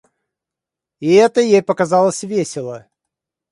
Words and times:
И 0.99 1.13
это 1.13 1.41
ей 1.41 1.61
показалось 1.61 2.23
весело. 2.23 2.87